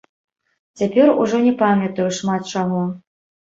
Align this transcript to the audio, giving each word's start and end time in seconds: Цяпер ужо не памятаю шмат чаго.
Цяпер 0.81 1.11
ужо 1.25 1.43
не 1.45 1.53
памятаю 1.61 2.09
шмат 2.21 2.53
чаго. 2.55 2.83